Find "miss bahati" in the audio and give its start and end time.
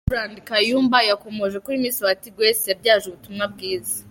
1.83-2.29